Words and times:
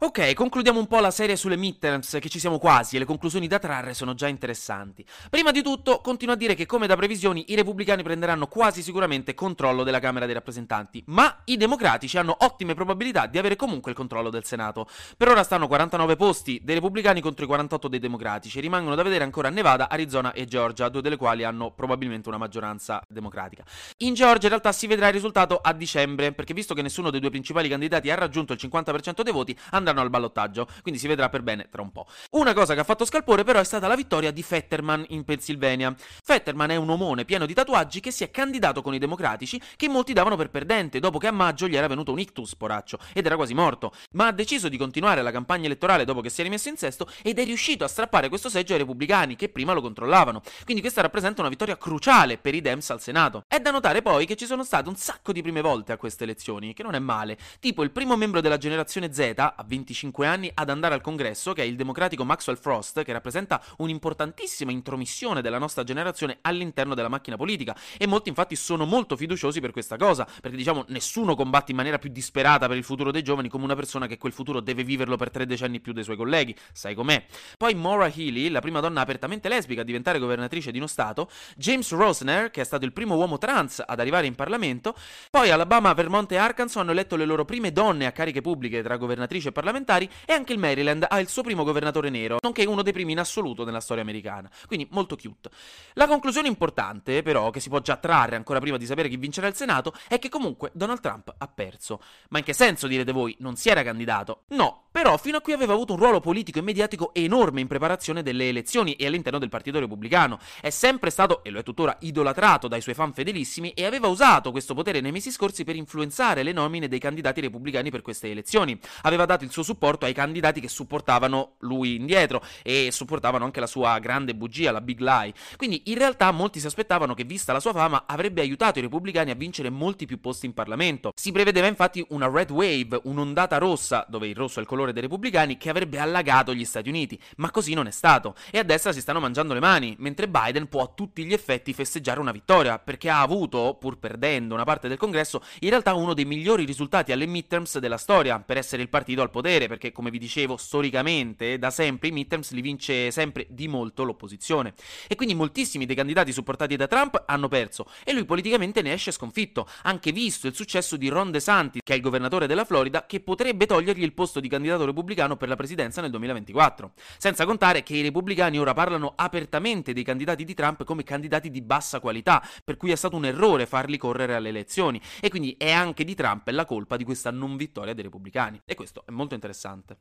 Ok, 0.00 0.34
concludiamo 0.34 0.80
un 0.80 0.88
po' 0.88 0.98
la 0.98 1.12
serie 1.12 1.36
sulle 1.36 1.56
midterms, 1.56 2.18
che 2.20 2.28
ci 2.28 2.40
siamo 2.40 2.58
quasi 2.58 2.96
e 2.96 2.98
le 2.98 3.04
conclusioni 3.04 3.46
da 3.46 3.60
trarre 3.60 3.94
sono 3.94 4.12
già 4.14 4.26
interessanti. 4.26 5.06
Prima 5.30 5.52
di 5.52 5.62
tutto, 5.62 6.00
continuo 6.00 6.34
a 6.34 6.36
dire 6.36 6.56
che 6.56 6.66
come 6.66 6.88
da 6.88 6.96
previsioni 6.96 7.52
i 7.52 7.54
repubblicani 7.54 8.02
prenderanno 8.02 8.48
quasi 8.48 8.82
sicuramente 8.82 9.34
controllo 9.34 9.84
della 9.84 10.00
Camera 10.00 10.26
dei 10.26 10.34
rappresentanti, 10.34 11.04
ma 11.06 11.42
i 11.44 11.56
democratici 11.56 12.18
hanno 12.18 12.36
ottime 12.40 12.74
probabilità 12.74 13.28
di 13.28 13.38
avere 13.38 13.54
comunque 13.54 13.92
il 13.92 13.96
controllo 13.96 14.30
del 14.30 14.44
Senato. 14.44 14.88
Per 15.16 15.28
ora 15.28 15.44
stanno 15.44 15.68
49 15.68 16.16
posti 16.16 16.60
dei 16.64 16.74
repubblicani 16.74 17.20
contro 17.20 17.44
i 17.44 17.48
48 17.48 17.86
dei 17.86 18.00
democratici, 18.00 18.58
rimangono 18.58 18.96
da 18.96 19.02
vedere 19.04 19.22
ancora 19.22 19.48
Nevada, 19.48 19.88
Arizona 19.88 20.32
e 20.32 20.44
Georgia, 20.44 20.88
due 20.88 21.02
delle 21.02 21.16
quali 21.16 21.44
hanno 21.44 21.70
probabilmente 21.70 22.28
una 22.28 22.38
maggioranza 22.38 23.00
democratica. 23.08 23.62
In 23.98 24.14
Georgia 24.14 24.46
in 24.46 24.50
realtà 24.50 24.72
si 24.72 24.88
vedrà 24.88 25.06
il 25.06 25.14
risultato 25.14 25.60
a 25.62 25.72
dicembre, 25.72 26.32
perché 26.32 26.52
visto 26.52 26.74
che 26.74 26.82
nessuno 26.82 27.10
dei 27.10 27.20
due 27.20 27.30
principali 27.30 27.68
candidati 27.68 28.10
ha 28.10 28.16
raggiunto 28.16 28.52
il 28.52 28.58
50% 28.60 29.22
dei 29.22 29.32
voti, 29.32 29.56
andranno 29.70 29.83
andranno 29.84 30.00
al 30.00 30.10
ballottaggio, 30.10 30.66
quindi 30.82 30.98
si 30.98 31.06
vedrà 31.06 31.28
per 31.28 31.42
bene 31.42 31.68
tra 31.70 31.82
un 31.82 31.92
po'. 31.92 32.06
Una 32.30 32.52
cosa 32.52 32.74
che 32.74 32.80
ha 32.80 32.84
fatto 32.84 33.04
scalpore 33.04 33.44
però 33.44 33.60
è 33.60 33.64
stata 33.64 33.86
la 33.86 33.94
vittoria 33.94 34.30
di 34.30 34.42
Fetterman 34.42 35.04
in 35.08 35.24
Pennsylvania. 35.24 35.94
Fetterman 35.96 36.70
è 36.70 36.76
un 36.76 36.90
omone 36.90 37.24
pieno 37.24 37.46
di 37.46 37.54
tatuaggi 37.54 38.00
che 38.00 38.10
si 38.10 38.24
è 38.24 38.30
candidato 38.30 38.82
con 38.82 38.94
i 38.94 38.98
democratici 38.98 39.60
che 39.76 39.88
molti 39.88 40.12
davano 40.12 40.36
per 40.36 40.50
perdente 40.50 41.00
dopo 41.00 41.18
che 41.18 41.26
a 41.26 41.32
maggio 41.32 41.68
gli 41.68 41.76
era 41.76 41.86
venuto 41.86 42.12
un 42.12 42.18
ictus, 42.18 42.56
poraccio, 42.56 42.98
ed 43.12 43.26
era 43.26 43.36
quasi 43.36 43.54
morto, 43.54 43.92
ma 44.12 44.28
ha 44.28 44.32
deciso 44.32 44.68
di 44.68 44.76
continuare 44.76 45.22
la 45.22 45.30
campagna 45.30 45.66
elettorale 45.66 46.04
dopo 46.04 46.20
che 46.20 46.30
si 46.30 46.40
è 46.40 46.44
rimesso 46.44 46.68
in 46.68 46.76
sesto 46.76 47.08
ed 47.22 47.38
è 47.38 47.44
riuscito 47.44 47.84
a 47.84 47.88
strappare 47.88 48.28
questo 48.28 48.48
seggio 48.48 48.72
ai 48.72 48.78
repubblicani 48.78 49.36
che 49.36 49.48
prima 49.48 49.72
lo 49.72 49.80
controllavano. 49.80 50.42
Quindi 50.64 50.82
questa 50.82 51.02
rappresenta 51.02 51.40
una 51.40 51.50
vittoria 51.50 51.76
cruciale 51.76 52.38
per 52.38 52.54
i 52.54 52.60
Dems 52.60 52.90
al 52.90 53.00
Senato. 53.00 53.44
È 53.46 53.58
da 53.58 53.70
notare 53.70 54.02
poi 54.02 54.26
che 54.26 54.36
ci 54.36 54.46
sono 54.46 54.64
state 54.64 54.88
un 54.88 54.96
sacco 54.96 55.32
di 55.32 55.42
prime 55.42 55.60
volte 55.60 55.92
a 55.92 55.96
queste 55.96 56.24
elezioni, 56.24 56.74
che 56.74 56.82
non 56.82 56.94
è 56.94 56.98
male, 56.98 57.38
tipo 57.60 57.82
il 57.82 57.90
primo 57.90 58.16
membro 58.16 58.40
della 58.40 58.58
generazione 58.58 59.12
Z 59.12 59.32
a 59.36 59.64
25 59.74 60.26
anni 60.26 60.50
ad 60.54 60.70
andare 60.70 60.94
al 60.94 61.00
congresso, 61.00 61.52
che 61.52 61.62
è 61.62 61.64
il 61.64 61.76
democratico 61.76 62.24
Maxwell 62.24 62.56
Frost, 62.56 63.02
che 63.02 63.12
rappresenta 63.12 63.60
un'importantissima 63.78 64.70
intromissione 64.70 65.42
della 65.42 65.58
nostra 65.58 65.82
generazione 65.82 66.38
all'interno 66.42 66.94
della 66.94 67.08
macchina 67.08 67.36
politica. 67.36 67.76
E 67.98 68.06
molti 68.06 68.28
infatti 68.28 68.56
sono 68.56 68.84
molto 68.84 69.16
fiduciosi 69.16 69.60
per 69.60 69.72
questa 69.72 69.96
cosa, 69.96 70.26
perché 70.40 70.56
diciamo 70.56 70.84
nessuno 70.88 71.34
combatte 71.34 71.72
in 71.72 71.76
maniera 71.76 71.98
più 71.98 72.10
disperata 72.10 72.68
per 72.68 72.76
il 72.76 72.84
futuro 72.84 73.10
dei 73.10 73.22
giovani 73.22 73.48
come 73.48 73.64
una 73.64 73.74
persona 73.74 74.06
che 74.06 74.16
quel 74.16 74.32
futuro 74.32 74.60
deve 74.60 74.84
viverlo 74.84 75.16
per 75.16 75.30
tre 75.30 75.46
decenni 75.46 75.80
più 75.80 75.92
dei 75.92 76.04
suoi 76.04 76.16
colleghi, 76.16 76.54
sai 76.72 76.94
com'è. 76.94 77.24
Poi 77.58 77.74
Maura 77.74 78.06
Healy, 78.06 78.48
la 78.48 78.60
prima 78.60 78.80
donna 78.80 79.00
apertamente 79.00 79.48
lesbica 79.48 79.80
a 79.80 79.84
diventare 79.84 80.18
governatrice 80.18 80.70
di 80.70 80.78
uno 80.78 80.86
stato, 80.86 81.28
James 81.56 81.90
Rosner, 81.90 82.50
che 82.50 82.60
è 82.60 82.64
stato 82.64 82.84
il 82.84 82.92
primo 82.92 83.16
uomo 83.16 83.38
trans 83.38 83.82
ad 83.84 83.98
arrivare 83.98 84.26
in 84.26 84.34
Parlamento, 84.34 84.94
poi 85.30 85.50
Alabama, 85.50 85.92
Vermont 85.92 86.30
e 86.32 86.36
Arkansas 86.36 86.80
hanno 86.80 86.92
eletto 86.92 87.16
le 87.16 87.24
loro 87.24 87.44
prime 87.44 87.72
donne 87.72 88.06
a 88.06 88.12
cariche 88.12 88.40
pubbliche 88.40 88.82
tra 88.82 88.96
governatrici 88.96 89.48
e 89.48 89.52
parlamentari 89.64 90.08
e 90.26 90.32
anche 90.34 90.52
il 90.52 90.58
Maryland 90.58 91.06
ha 91.08 91.18
il 91.18 91.28
suo 91.28 91.42
primo 91.42 91.64
governatore 91.64 92.10
nero, 92.10 92.36
nonché 92.42 92.64
uno 92.66 92.82
dei 92.82 92.92
primi 92.92 93.12
in 93.12 93.18
assoluto 93.18 93.64
nella 93.64 93.80
storia 93.80 94.02
americana. 94.02 94.50
Quindi 94.66 94.86
molto 94.90 95.16
cute. 95.16 95.50
La 95.94 96.06
conclusione 96.06 96.48
importante, 96.48 97.22
però, 97.22 97.48
che 97.50 97.60
si 97.60 97.70
può 97.70 97.80
già 97.80 97.96
trarre 97.96 98.36
ancora 98.36 98.60
prima 98.60 98.76
di 98.76 98.86
sapere 98.86 99.08
chi 99.08 99.16
vincerà 99.16 99.46
il 99.46 99.54
Senato, 99.54 99.94
è 100.08 100.18
che 100.18 100.28
comunque 100.28 100.70
Donald 100.74 101.00
Trump 101.00 101.34
ha 101.36 101.48
perso. 101.48 102.00
Ma 102.28 102.38
in 102.38 102.44
che 102.44 102.52
senso, 102.52 102.86
direte 102.86 103.12
voi, 103.12 103.34
non 103.40 103.56
si 103.56 103.70
era 103.70 103.82
candidato? 103.82 104.42
No, 104.48 104.83
però 104.94 105.16
fino 105.16 105.38
a 105.38 105.40
qui 105.40 105.52
aveva 105.52 105.72
avuto 105.72 105.94
un 105.94 105.98
ruolo 105.98 106.20
politico 106.20 106.60
e 106.60 106.62
mediatico 106.62 107.12
enorme 107.14 107.60
in 107.60 107.66
preparazione 107.66 108.22
delle 108.22 108.48
elezioni 108.48 108.92
e 108.92 109.06
all'interno 109.06 109.40
del 109.40 109.48
Partito 109.48 109.80
Repubblicano. 109.80 110.38
È 110.60 110.70
sempre 110.70 111.10
stato, 111.10 111.42
e 111.42 111.50
lo 111.50 111.58
è 111.58 111.64
tuttora, 111.64 111.96
idolatrato 112.02 112.68
dai 112.68 112.80
suoi 112.80 112.94
fan 112.94 113.12
fedelissimi 113.12 113.70
e 113.70 113.86
aveva 113.86 114.06
usato 114.06 114.52
questo 114.52 114.72
potere 114.72 115.00
nei 115.00 115.10
mesi 115.10 115.32
scorsi 115.32 115.64
per 115.64 115.74
influenzare 115.74 116.44
le 116.44 116.52
nomine 116.52 116.86
dei 116.86 117.00
candidati 117.00 117.40
repubblicani 117.40 117.90
per 117.90 118.02
queste 118.02 118.30
elezioni. 118.30 118.78
Aveva 119.02 119.24
dato 119.24 119.42
il 119.42 119.50
suo 119.50 119.64
supporto 119.64 120.04
ai 120.04 120.12
candidati 120.12 120.60
che 120.60 120.68
supportavano 120.68 121.54
lui 121.62 121.96
indietro 121.96 122.40
e 122.62 122.90
supportavano 122.92 123.44
anche 123.44 123.58
la 123.58 123.66
sua 123.66 123.98
grande 123.98 124.36
bugia, 124.36 124.70
la 124.70 124.80
big 124.80 125.00
lie. 125.00 125.34
Quindi 125.56 125.82
in 125.86 125.98
realtà 125.98 126.30
molti 126.30 126.60
si 126.60 126.66
aspettavano 126.66 127.14
che, 127.14 127.24
vista 127.24 127.52
la 127.52 127.58
sua 127.58 127.72
fama, 127.72 128.04
avrebbe 128.06 128.42
aiutato 128.42 128.78
i 128.78 128.82
repubblicani 128.82 129.32
a 129.32 129.34
vincere 129.34 129.70
molti 129.70 130.06
più 130.06 130.20
posti 130.20 130.46
in 130.46 130.54
Parlamento. 130.54 131.10
Si 131.16 131.32
prevedeva 131.32 131.66
infatti 131.66 132.06
una 132.10 132.30
red 132.30 132.52
wave, 132.52 133.00
un'ondata 133.02 133.58
rossa, 133.58 134.06
dove 134.08 134.28
il 134.28 134.36
rosso 134.36 134.60
è 134.60 134.62
il 134.62 134.68
colore 134.68 134.82
dei 134.92 135.02
repubblicani 135.02 135.56
che 135.56 135.70
avrebbe 135.70 135.98
allagato 135.98 136.54
gli 136.54 136.64
Stati 136.64 136.88
Uniti, 136.88 137.20
ma 137.36 137.50
così 137.50 137.74
non 137.74 137.86
è 137.86 137.90
stato. 137.90 138.34
E 138.50 138.58
a 138.58 138.62
destra 138.62 138.92
si 138.92 139.00
stanno 139.00 139.20
mangiando 139.20 139.54
le 139.54 139.60
mani, 139.60 139.94
mentre 139.98 140.28
Biden 140.28 140.68
può 140.68 140.82
a 140.82 140.92
tutti 140.94 141.24
gli 141.24 141.32
effetti 141.32 141.72
festeggiare 141.72 142.20
una 142.20 142.32
vittoria, 142.32 142.78
perché 142.78 143.10
ha 143.10 143.20
avuto, 143.20 143.76
pur 143.78 143.98
perdendo 143.98 144.54
una 144.54 144.64
parte 144.64 144.88
del 144.88 144.98
congresso, 144.98 145.42
in 145.60 145.70
realtà 145.70 145.94
uno 145.94 146.14
dei 146.14 146.24
migliori 146.24 146.64
risultati 146.64 147.12
alle 147.12 147.26
midterms 147.26 147.78
della 147.78 147.98
storia, 147.98 148.40
per 148.40 148.56
essere 148.56 148.82
il 148.82 148.88
partito 148.88 149.22
al 149.22 149.30
potere, 149.30 149.68
perché 149.68 149.92
come 149.92 150.10
vi 150.10 150.18
dicevo, 150.18 150.56
storicamente, 150.56 151.58
da 151.58 151.70
sempre 151.70 152.08
i 152.08 152.12
midterms 152.12 152.50
li 152.50 152.60
vince 152.60 153.10
sempre 153.10 153.46
di 153.48 153.68
molto 153.68 154.04
l'opposizione. 154.04 154.74
E 155.06 155.14
quindi 155.14 155.34
moltissimi 155.34 155.86
dei 155.86 155.96
candidati 155.96 156.32
supportati 156.32 156.76
da 156.76 156.86
Trump 156.86 157.22
hanno 157.26 157.48
perso, 157.48 157.86
e 158.04 158.12
lui 158.12 158.24
politicamente 158.24 158.82
ne 158.82 158.92
esce 158.92 159.12
sconfitto, 159.12 159.68
anche 159.82 160.12
visto 160.12 160.46
il 160.46 160.54
successo 160.54 160.96
di 160.96 161.08
Ron 161.08 161.30
DeSantis, 161.30 161.80
che 161.84 161.92
è 161.92 161.96
il 161.96 162.02
governatore 162.02 162.46
della 162.46 162.64
Florida, 162.64 163.06
che 163.06 163.20
potrebbe 163.20 163.66
togliergli 163.66 164.02
il 164.02 164.12
posto 164.12 164.40
di 164.40 164.48
candidato 164.48 164.73
candidato 164.74 164.84
repubblicano 164.84 165.36
per 165.36 165.48
la 165.48 165.56
presidenza 165.56 166.00
nel 166.00 166.10
2024. 166.10 166.92
Senza 167.18 167.44
contare 167.44 167.82
che 167.82 167.96
i 167.96 168.02
repubblicani 168.02 168.58
ora 168.58 168.74
parlano 168.74 169.12
apertamente 169.16 169.92
dei 169.92 170.04
candidati 170.04 170.44
di 170.44 170.54
Trump 170.54 170.84
come 170.84 171.02
candidati 171.02 171.50
di 171.50 171.62
bassa 171.62 172.00
qualità, 172.00 172.42
per 172.62 172.76
cui 172.76 172.90
è 172.90 172.96
stato 172.96 173.16
un 173.16 173.24
errore 173.24 173.66
farli 173.66 173.96
correre 173.96 174.34
alle 174.34 174.48
elezioni. 174.50 175.00
E 175.20 175.28
quindi 175.30 175.54
è 175.58 175.70
anche 175.70 176.04
di 176.04 176.14
Trump 176.14 176.48
la 176.48 176.64
colpa 176.64 176.96
di 176.96 177.04
questa 177.04 177.30
non 177.30 177.56
vittoria 177.56 177.94
dei 177.94 178.04
repubblicani. 178.04 178.60
E 178.64 178.74
questo 178.74 179.04
è 179.06 179.10
molto 179.10 179.34
interessante. 179.34 179.98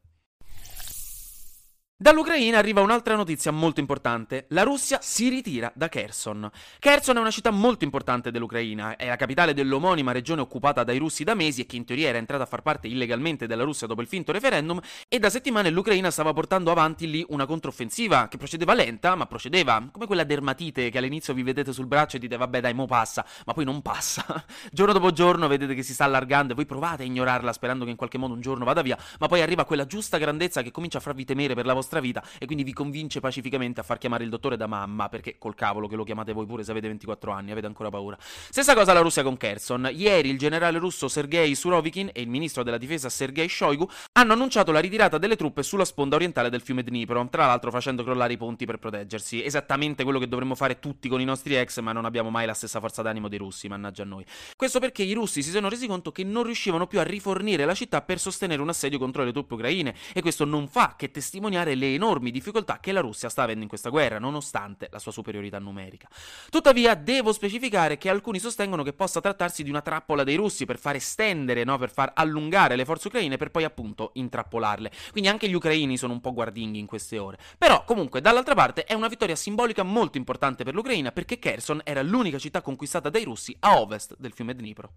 Dall'Ucraina 2.04 2.58
arriva 2.58 2.82
un'altra 2.82 3.16
notizia 3.16 3.52
molto 3.52 3.80
importante. 3.80 4.48
La 4.50 4.64
Russia 4.64 5.00
si 5.02 5.30
ritira 5.30 5.72
da 5.74 5.88
Kherson. 5.88 6.52
Kherson 6.78 7.16
è 7.16 7.20
una 7.22 7.32
città 7.32 7.50
molto 7.50 7.86
importante 7.86 8.30
dell'Ucraina, 8.30 8.98
è 8.98 9.08
la 9.08 9.16
capitale 9.16 9.54
dell'omonima 9.54 10.12
regione 10.12 10.42
occupata 10.42 10.84
dai 10.84 10.98
russi 10.98 11.24
da 11.24 11.34
mesi 11.34 11.62
e 11.62 11.66
che 11.66 11.78
in 11.78 11.86
teoria 11.86 12.10
era 12.10 12.18
entrata 12.18 12.44
a 12.44 12.46
far 12.46 12.62
parte 12.62 12.88
illegalmente 12.90 13.48
della 13.48 13.64
Russia 13.64 13.88
dopo 13.88 14.02
il 14.02 14.08
finto 14.08 14.34
referendum, 14.34 14.82
e 15.08 15.18
da 15.18 15.30
settimane 15.30 15.70
l'Ucraina 15.70 16.12
stava 16.12 16.34
portando 16.34 16.72
avanti 16.72 17.10
lì 17.10 17.26
una 17.30 17.46
controffensiva 17.46 18.28
che 18.28 18.36
procedeva 18.36 18.74
lenta, 18.74 19.16
ma 19.16 19.26
procedeva, 19.26 19.88
come 19.90 20.06
quella 20.06 20.26
dermatite 20.26 20.90
che 20.90 20.98
all'inizio 20.98 21.34
vi 21.34 21.44
vedete 21.44 21.72
sul 21.72 21.88
braccio 21.88 22.18
e 22.18 22.20
dite 22.20 22.36
vabbè 22.36 22.60
dai, 22.60 22.74
mo 22.74 22.86
passa, 22.86 23.26
ma 23.46 23.54
poi 23.54 23.64
non 23.64 23.82
passa. 23.82 24.44
giorno 24.74 24.92
dopo 24.92 25.14
giorno 25.14 25.48
vedete 25.48 25.74
che 25.74 25.84
si 25.84 25.94
sta 25.94 26.04
allargando 26.04 26.52
e 26.52 26.56
voi 26.58 26.66
provate 26.66 27.04
a 27.04 27.06
ignorarla 27.06 27.54
sperando 27.54 27.86
che 27.86 27.92
in 27.92 27.96
qualche 27.96 28.18
modo 28.18 28.34
un 28.34 28.42
giorno 28.42 28.66
vada 28.66 28.82
via, 28.82 28.98
ma 29.20 29.28
poi 29.28 29.42
arriva 29.42 29.64
quella 29.64 29.86
giusta 29.86 30.18
grandezza 30.18 30.62
che 30.62 30.72
comincia 30.72 30.98
a 30.98 31.02
farvi 31.02 31.24
temere 31.24 31.54
per 31.54 31.66
la 31.66 31.72
vostra 31.72 31.92
vostra 31.94 32.00
vita 32.00 32.24
e 32.40 32.46
quindi 32.46 32.64
vi 32.64 32.74
convince 32.74 33.20
pacificamente 33.20 33.80
a 33.80 33.84
far 33.84 33.98
chiamare 33.98 34.24
il 34.24 34.30
dottore 34.30 34.58
da 34.58 34.68
mamma, 34.68 35.10
perché 35.10 35.38
col 35.38 35.56
cavolo 35.56 35.88
che 35.88 35.96
lo 35.96 36.04
chiamate 36.04 36.34
voi 36.34 36.46
pure 36.46 36.64
se 36.64 36.72
avete 36.72 36.88
24 36.88 37.32
anni, 37.32 37.52
avete 37.52 37.68
ancora 37.68 37.90
paura. 37.90 38.18
Stessa 38.20 38.74
cosa 38.74 38.94
la 38.94 39.02
Russia 39.02 39.24
con 39.24 39.38
Kherson. 39.38 39.90
Ieri 39.94 40.30
il 40.30 40.38
generale 40.38 40.80
russo 40.80 41.08
Sergei 41.08 41.54
Surovikin 41.56 42.10
e 42.14 42.22
il 42.22 42.30
ministro 42.30 42.64
della 42.64 42.78
difesa 42.78 43.10
Sergei 43.10 43.48
Shoigu 43.48 43.88
hanno 44.14 44.34
annunciato 44.34 44.72
la 44.72 44.80
ritirata 44.80 45.18
delle 45.18 45.36
truppe 45.36 45.64
sulla 45.64 45.86
sponda 45.86 46.16
orientale 46.16 46.50
del 46.50 46.62
fiume 46.62 46.84
Dnipro, 46.84 47.28
tra 47.30 47.46
l'altro 47.46 47.72
facendo 47.72 48.04
crollare 48.04 48.34
i 48.34 48.38
ponti 48.38 48.66
per 48.66 48.78
proteggersi. 48.78 49.44
Esattamente 49.44 50.04
quello 50.04 50.20
che 50.20 50.28
dovremmo 50.28 50.56
fare 50.56 50.80
tutti 50.80 51.08
con 51.10 51.22
i 51.22 51.26
nostri 51.26 51.56
ex, 51.56 51.80
ma 51.80 51.92
non 51.92 52.06
abbiamo 52.06 52.30
mai 52.30 52.46
la 52.46 52.54
stessa 52.54 52.80
forza 52.80 53.02
d'animo 53.02 53.28
dei 53.28 53.38
russi, 53.38 53.68
mannaggia 53.68 54.04
a 54.04 54.06
noi. 54.06 54.26
Questo 54.56 54.80
perché 54.80 55.04
i 55.04 55.14
russi 55.14 55.44
si 55.44 55.52
sono 55.52 55.70
resi 55.70 55.88
conto 55.88 56.12
che 56.12 56.24
non 56.24 56.44
riuscivano 56.44 56.88
più 56.88 57.00
a 57.00 57.04
rifornire 57.04 57.66
la 57.66 57.74
città 57.74 58.02
per 58.02 58.20
sostenere 58.20 58.62
un 58.62 58.70
assedio 58.70 58.98
contro 58.98 59.24
le 59.24 59.32
truppe 59.32 59.54
ucraine 59.54 59.96
e 60.14 60.22
questo 60.22 60.46
non 60.46 60.68
fa 60.68 60.96
che 60.98 61.12
testimoniare 61.12 61.73
le 61.76 61.94
enormi 61.94 62.32
difficoltà 62.32 62.80
che 62.80 62.92
la 62.92 63.02
Russia 63.02 63.30
sta 63.30 63.44
avendo 63.44 63.64
in 63.64 63.70
questa 63.70 63.90
guerra, 63.90 64.20
nonostante 64.20 64.90
la 64.92 65.00
sua 65.00 65.12
superiorità 65.12 65.60
numerica. 65.60 66.08
Tuttavia, 66.50 66.96
devo 66.96 67.34
specificare 67.34 67.98
che 67.98 68.10
alcuni 68.10 68.40
sostengono 68.40 68.84
che 68.84 68.94
possa 68.94 69.22
trattarsi 69.22 69.64
di 69.64 69.70
una 69.70 69.82
trappola 69.82 70.24
dei 70.24 70.36
russi 70.36 70.66
per 70.66 70.78
far 70.78 70.96
estendere, 70.96 71.64
no, 71.64 71.78
per 71.78 71.92
far 71.92 72.12
allungare 72.16 72.76
le 72.76 72.86
forze 72.86 73.08
ucraine 73.08 73.38
per 73.38 73.52
poi 73.52 73.64
appunto 73.64 74.12
intrappolarle. 74.14 74.92
Quindi 75.12 75.30
anche 75.30 75.48
gli 75.48 75.54
ucraini 75.54 75.98
sono 75.98 76.14
un 76.14 76.22
po' 76.22 76.34
guardinghi 76.34 76.80
in 76.80 76.86
queste 76.86 77.18
ore. 77.18 77.38
Però, 77.58 77.84
comunque, 77.86 78.22
dall'altra 78.22 78.56
parte 78.56 78.84
è 78.84 78.94
una 78.94 79.08
vittoria 79.08 79.36
simbolica 79.36 79.84
molto 79.84 80.18
importante 80.18 80.64
per 80.64 80.74
l'Ucraina 80.74 81.12
perché 81.12 81.40
Kherson 81.40 81.82
era 81.84 82.02
l'unica 82.02 82.38
città 82.38 82.62
conquistata 82.62 83.10
dai 83.10 83.24
russi 83.24 83.56
a 83.60 83.80
ovest 83.80 84.16
del 84.18 84.34
fiume 84.34 84.56
Dnipro. 84.56 84.92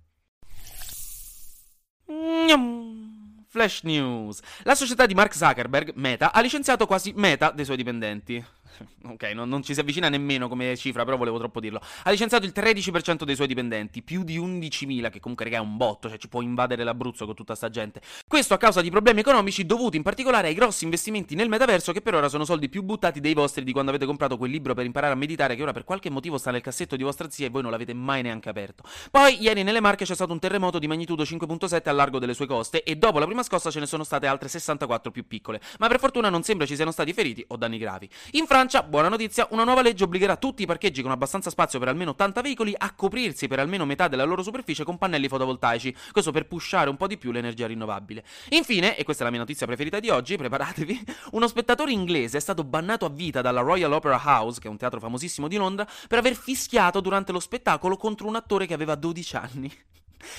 Flash 3.49 3.83
News. 3.83 4.41
La 4.63 4.75
società 4.75 5.07
di 5.07 5.15
Mark 5.15 5.35
Zuckerberg, 5.35 5.93
Meta, 5.95 6.33
ha 6.33 6.41
licenziato 6.41 6.87
quasi 6.87 7.13
metà 7.17 7.51
dei 7.51 7.65
suoi 7.65 7.77
dipendenti. 7.77 8.45
ok, 9.07 9.23
non, 9.35 9.49
non, 9.49 9.63
ci 9.63 9.75
si 9.75 9.81
avvicina 9.81 10.09
nemmeno 10.09 10.49
come 10.49 10.77
cifra, 10.77 11.05
però 11.05 11.17
volevo 11.17 11.39
troppo 11.39 11.61
dirlo, 11.61 11.81
ha 12.05 12.11
licenziato 12.11 12.45
il 12.45 12.53
13% 12.55 13.25
dei 13.25 13.35
suoi 13.35 13.47
dipendenti, 13.47 14.03
più 14.03 14.23
di 14.23 14.39
11.000, 14.39 15.11
che 15.11 15.21
comunque 15.21 15.45
raga 15.45 15.59
è 15.59 15.61
un 15.61 15.77
botto, 15.77 16.09
cioè 16.09 16.19
ci 16.19 16.29
può 16.29 16.41
invadere 16.43 16.85
l'Abruzzo 16.85 17.27
con 17.27 17.35
tutta 17.35 17.55
sta 17.55 17.69
gente. 17.69 18.01
Questo 18.27 18.55
a 18.55 18.59
causa 18.59 18.81
di 18.81 18.91
problemi 18.91 19.21
economici 19.21 19.65
dovuti 19.67 19.97
in 19.97 20.03
particolare 20.03 20.49
ai 20.49 20.55
grossi 20.55 20.85
investimenti 20.85 21.35
nel 21.35 21.49
metaverso 21.49 21.93
che 21.93 22.01
per 22.01 22.15
ora 22.15 22.29
sono 22.29 22.45
soldi 22.45 22.69
più 22.69 22.83
buttati 22.83 23.21
dei 23.21 23.35
vostri 23.35 23.65
di 23.65 23.73
quando 23.73 23.91
avete 23.91 24.07
comprato 24.07 24.37
quel 24.37 24.51
libro 24.51 24.75
per 24.75 24.85
imparare 24.85 25.13
a 25.13 25.17
meditare 25.17 25.57
che 25.57 25.63
ora 25.63 25.73
per 25.73 25.85
qualche 25.85 26.11
motivo 26.11 26.39
sta 26.39 26.51
nel 26.51 26.61
cassetto 26.61 26.97
di 26.97 27.03
vostra 27.03 27.31
zia 27.31 27.47
e 27.47 27.51
voi 27.51 27.63
non 27.63 27.71
l'avete 27.71 27.95
mai 27.95 28.23
neanche 28.23 28.49
aperto. 28.49 28.85
Poi 29.11 29.41
ieri 29.41 29.63
nelle 29.63 29.81
Marche 29.81 30.05
c'è 30.05 30.15
stato 30.15 30.33
un 30.33 30.39
terremoto 30.39 30.79
di 30.79 30.87
magnitudo 30.87 31.23
5.7 31.23 31.89
al 31.89 31.97
largo 31.97 32.19
delle 32.19 32.35
sue 32.35 32.47
coste 32.47 32.83
e 32.83 32.97
dopo 32.97 33.19
la 33.19 33.27
prima 33.27 33.43
scossa 33.43 33.71
ce 33.71 33.81
ne 33.81 33.87
sono 33.87 34.05
state 34.05 34.27
altre 34.27 34.49
64 34.49 35.11
più 35.11 35.27
piccole, 35.27 35.61
ma 35.79 35.89
per 35.89 35.99
fortuna 35.99 36.29
non 36.29 36.43
sembra 36.43 36.67
ci 36.67 36.75
siano 36.75 36.91
stati 36.91 37.13
feriti 37.13 37.45
o 37.49 37.57
danni 37.57 37.79
gravi. 37.79 38.09
In 38.33 38.47
Francia, 38.47 38.66
buona 38.89 39.09
notizia, 39.09 39.47
una 39.51 39.63
nuova 39.63 39.81
legge 39.81 40.03
obbligherà 40.03 40.37
tutti 40.37 40.63
i 40.63 40.67
parcheggi 40.67 41.01
con 41.01 41.13
abbastanza 41.13 41.51
spazio 41.51 41.79
per 41.79 41.87
almeno 41.87 42.11
80 42.11 42.41
veicoli 42.41 42.75
a 42.77 42.93
coprirsi 42.95 43.47
per 43.47 43.61
almeno 43.61 43.85
metà 43.85 44.09
della 44.09 44.25
loro 44.25 44.43
superficie 44.43 44.83
con 44.83 44.99
pannelli 44.99 45.29
fotovoltaici, 45.29 45.95
questo 46.11 46.33
per 46.33 46.47
pushare 46.49 46.91
un 46.91 46.97
po' 46.97 47.07
di 47.07 47.17
più 47.17 47.31
l'energia 47.31 47.69
rinnovabile. 47.69 48.25
Infine, 48.51 48.97
e 48.97 49.05
questa 49.05 49.23
è 49.23 49.27
la 49.27 49.31
mia 49.31 49.41
notizia 49.41 49.67
preferita 49.67 50.01
di 50.01 50.11
oggi, 50.11 50.37
preparatevi, 50.37 51.05
uno 51.33 51.47
spettatore 51.47 51.93
inglese 51.93 52.39
è 52.39 52.41
stato 52.41 52.65
bannato 52.65 53.05
a 53.05 53.09
vita 53.11 53.41
dalla 53.41 53.61
Royal 53.61 53.93
Opera 53.93 54.21
House, 54.23 54.59
che 54.59 54.67
è 54.67 54.71
un 54.71 54.77
teatro 54.77 54.99
famosissimo 54.99 55.47
di 55.47 55.57
Londra, 55.57 55.87
per 56.09 56.19
aver 56.19 56.35
fischiato 56.35 57.01
durante 57.01 57.31
lo 57.31 57.41
spettacolo 57.41 57.97
contro 57.97 58.27
un 58.27 58.35
attore 58.35 58.67
che 58.67 58.75
aveva 58.75 58.97
12 58.97 59.37
anni. 59.37 59.73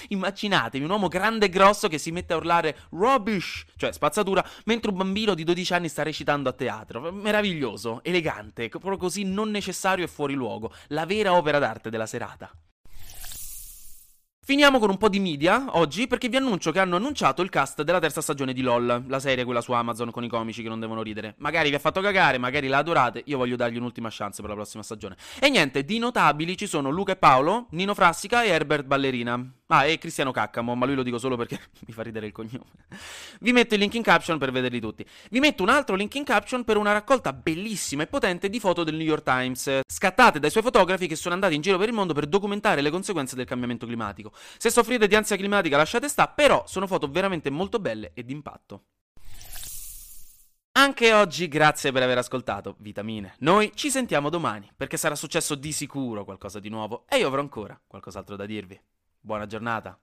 Immaginatevi 0.10 0.84
un 0.84 0.90
uomo 0.90 1.08
grande 1.08 1.46
e 1.48 1.50
grosso 1.50 1.88
che 1.88 1.98
si 1.98 2.12
mette 2.12 2.34
a 2.34 2.38
urlare 2.38 2.78
rubbish, 2.92 3.66
cioè 3.76 3.92
spazzatura, 3.92 4.46
mentre 4.66 4.92
un 4.92 4.98
bambino 4.98 5.34
di 5.34 5.44
12 5.44 5.74
anni 5.74 5.90
sta 5.90 6.04
recitando 6.04 6.50
a 6.50 6.54
teatro. 6.54 7.12
Meraviglioso, 7.12 8.02
elegante, 8.04 8.70
proprio 8.70 8.98
così 8.98 9.24
non 9.24 9.50
necessario 9.50 10.04
e 10.06 10.08
fuori 10.08 10.34
luogo. 10.34 10.72
La 10.88 11.06
vera 11.06 11.34
opera 11.34 11.60
d'arte 11.60 11.90
della 11.90 12.06
serata. 12.06 12.52
Finiamo 14.48 14.80
con 14.80 14.90
un 14.90 14.96
po' 14.96 15.10
di 15.10 15.20
media 15.20 15.66
oggi 15.72 16.08
perché 16.08 16.30
vi 16.30 16.38
annuncio 16.38 16.72
che 16.72 16.80
hanno 16.80 16.96
annunciato 16.96 17.42
il 17.42 17.50
cast 17.50 17.82
della 17.82 18.00
terza 18.00 18.22
stagione 18.22 18.54
di 18.54 18.62
LOL, 18.62 19.04
la 19.06 19.20
serie 19.20 19.44
quella 19.44 19.60
su 19.60 19.74
Amazon 19.74 20.10
con 20.10 20.24
i 20.24 20.30
comici 20.30 20.64
che 20.64 20.70
non 20.70 20.80
devono 20.80 21.02
ridere. 21.02 21.36
Magari 21.40 21.68
vi 21.68 21.76
ha 21.76 21.80
fatto 21.80 22.00
cagare, 22.00 22.38
magari 22.38 22.70
la 22.70 22.78
adorate, 22.78 23.24
io 23.26 23.38
voglio 23.38 23.58
dargli 23.58 23.76
un'ultima 23.76 24.08
chance 24.10 24.40
per 24.40 24.50
la 24.50 24.56
prossima 24.56 24.84
stagione. 24.84 25.18
E 25.42 25.50
niente, 25.50 25.84
di 25.84 26.00
notabili 26.00 26.56
ci 26.56 26.66
sono 26.66 26.90
Luca 26.90 27.12
e 27.12 27.18
Paolo, 27.18 27.68
Nino 27.72 27.94
Frassica 27.94 28.44
e 28.44 28.48
Herbert 28.48 28.86
Ballerina. 28.86 29.52
Ah, 29.70 29.86
e 29.86 29.98
Cristiano 29.98 30.32
Caccamo, 30.32 30.76
ma 30.76 30.86
lui 30.86 30.96
lo 30.96 31.04
dico 31.04 31.18
solo 31.18 31.36
perché 31.36 31.60
mi 31.86 31.94
fa 31.94 32.02
ridere 32.02 32.28
il 32.28 32.32
cognome. 32.32 32.64
Vi 33.42 33.52
metto 33.52 33.74
il 33.74 33.82
link 33.82 33.96
in 33.96 34.02
caption 34.02 34.38
per 34.38 34.52
vederli 34.52 34.80
tutti. 34.80 35.06
Vi 35.30 35.40
metto 35.42 35.62
un 35.62 35.68
altro 35.68 35.96
link 35.96 36.16
in 36.16 36.24
caption 36.24 36.64
per 36.64 36.78
una 36.78 36.94
raccolta 36.94 37.34
bellissima 37.34 38.04
e 38.04 38.08
potente 38.08 38.50
di 38.50 38.62
foto 38.62 38.86
del 38.86 38.96
New 38.96 39.06
York 39.06 39.24
Times, 39.24 39.82
scattate 39.86 40.40
dai 40.40 40.52
suoi 40.52 40.64
fotografi 40.64 41.08
che 41.08 41.18
sono 41.18 41.34
andati 41.34 41.56
in 41.56 41.62
giro 41.62 41.78
per 41.78 41.90
il 41.90 41.94
mondo 41.94 42.14
per 42.14 42.28
documentare 42.28 42.80
le 42.80 42.90
conseguenze 42.90 43.36
del 43.36 43.46
cambiamento 43.46 43.86
climatico. 43.86 44.32
Se 44.58 44.70
soffrite 44.70 45.06
di 45.06 45.16
ansia 45.16 45.36
climatica 45.36 45.76
lasciate 45.76 46.08
sta, 46.08 46.30
però 46.30 46.64
sono 46.66 46.88
foto 46.88 47.10
veramente 47.10 47.50
molto 47.50 47.80
belle 47.80 48.12
e 48.14 48.24
d'impatto. 48.24 48.84
Anche 50.78 51.12
oggi 51.12 51.50
grazie 51.50 51.92
per 51.92 52.04
aver 52.04 52.20
ascoltato 52.20 52.76
Vitamine. 52.80 53.34
Noi 53.40 53.72
ci 53.76 53.90
sentiamo 53.90 54.30
domani 54.30 54.72
perché 54.78 54.96
sarà 54.96 55.16
successo 55.16 55.56
di 55.56 55.74
sicuro 55.74 56.24
qualcosa 56.24 56.62
di 56.62 56.70
nuovo 56.70 57.04
e 57.10 57.18
io 57.18 57.28
avrò 57.28 57.42
ancora 57.42 57.78
qualcos'altro 57.86 58.38
da 58.38 58.46
dirvi. 58.46 58.80
Buona 59.22 59.46
giornata. 59.46 60.00